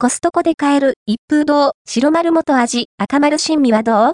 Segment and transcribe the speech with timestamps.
[0.00, 4.12] コストコで買える一風堂白丸元味赤丸新味はどう？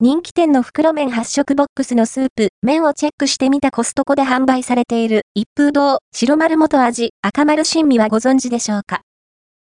[0.00, 9.02] 人気店の袋麺8色ボックスのスープ、麺をチェックしてみたコストコで販売されている一風堂白丸元味赤丸新味はご存知でしょうか？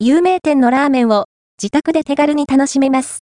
[0.01, 1.27] 有名店のラーメンを
[1.63, 3.21] 自宅で手軽に楽しめます。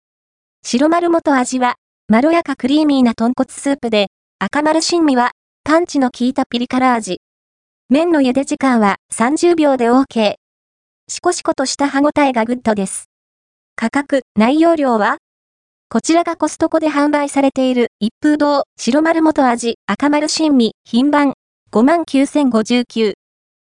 [0.66, 1.76] 白丸元味は、
[2.08, 4.08] まろやかクリーミーな豚骨スープで、
[4.40, 5.34] 赤丸新味は、
[5.64, 7.22] パンチの効いたピリ辛味。
[7.92, 10.38] 麺の茹で時間は30秒で OK。
[11.12, 13.10] シコシコとした歯ごたえがグッドです。
[13.76, 15.18] 価格、内容量は？
[15.90, 21.34] こちらがコストコで販売されている一風堂白丸元味赤丸新味品番
[21.72, 23.14] 59,059。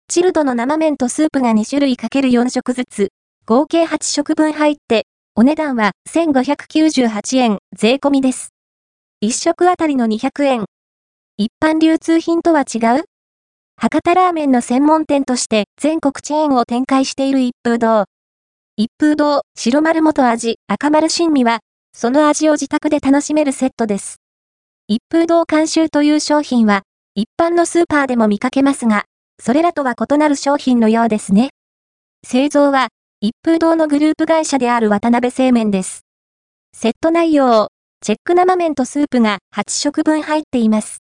[0.09, 3.07] チルドの生麺とスープが2種類かける4食ずつ、
[3.45, 8.49] 合計8食分入って、お値段は1598円税込みです。
[9.23, 10.65] 1食あたりの200円。
[11.37, 13.05] 一般流通品とは違う？
[13.83, 18.05] 博多ラーメンの専門店として全国チェーンを展開している一風堂。
[18.77, 24.17] 一風堂白丸元味赤丸新味はその味を自宅で楽しめるセットです。
[24.87, 26.83] 一風堂監修という商品は、
[27.15, 29.05] 一般のスーパーでも見かけますが、
[29.41, 31.49] それらとは異なる商品のようですね。
[32.23, 36.01] 製造は、一風堂のグループ会社である渡辺製麺です。
[36.75, 37.69] セット内容、
[38.01, 40.99] チェック生麺とスープが8食分入っています。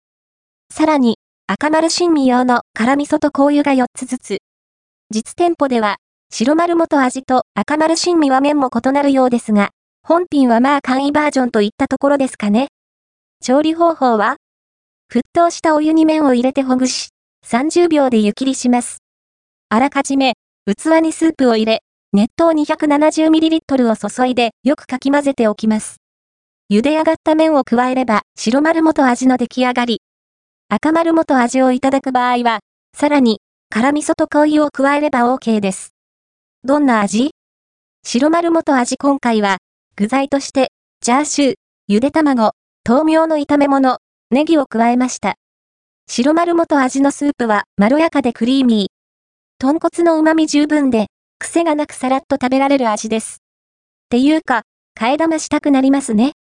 [0.73, 1.19] さらに、
[1.53, 4.39] 赤丸新味用の辛味噌と香油が4つずつ。
[5.11, 5.97] 実店舗では、
[6.33, 9.70] 白丸元味と赤丸新味は麺も異なるようですが、
[10.05, 12.69] 本品はまあ簡易バージョンといったところですかね。
[13.42, 14.37] 調理方法は
[15.12, 17.09] 沸騰したお湯に麺を入れてほぐし、
[17.45, 18.98] 30秒で湯切りします。
[19.70, 20.35] あらかじめ、
[20.69, 21.81] 器にスープを入れ、
[22.12, 25.97] 熱湯 270ml を注いでよくかき混ぜておきます。
[26.73, 30.01] 茹で上がった麺を加えれば白丸元味の出来上がり。
[30.73, 32.61] 赤丸元味をいただく場合は、
[32.97, 33.41] さらに、
[33.71, 35.97] 辛味噌と香油を加えれば OK です。
[36.63, 37.33] どんな味？
[38.05, 39.57] 白丸元味今回は、
[39.97, 41.55] 具材として、チャーシュー、
[41.89, 42.53] ゆで卵、
[42.89, 43.98] 豆苗の炒め物、
[44.31, 45.35] ネギを加えました。
[46.09, 48.95] 白丸元味のスープはまろやかでクリーミー。
[49.59, 51.07] 豚骨の旨味十分で、
[51.41, 53.39] 癖がなくさらっと食べられる味です。
[53.39, 54.63] っていうか、
[54.97, 56.35] 替え玉したくなりますね。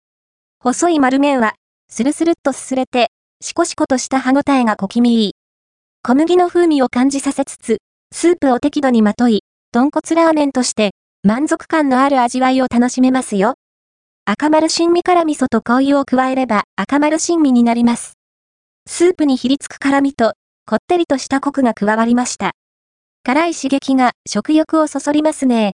[0.59, 1.54] 細い丸麺は、
[1.88, 3.10] スルスルっとすすれて、
[3.42, 5.32] シコシコとした歯ごたえが小気味いい。
[6.02, 7.78] 小麦の風味を感じさせつつ、
[8.10, 9.42] スープを適度にまとい、
[9.72, 10.92] 豚骨ラーメンとして
[11.22, 13.54] 満足感のある味わいを楽しめますよ。
[14.24, 18.14] 赤丸新味辛味噌と香油を加えれば赤丸新味になります。
[18.88, 20.32] スープにひりつく辛味と、
[20.66, 22.53] こってりとしたコクが加わりました。
[23.22, 25.64] 辛い刺激が食欲をそそりますね。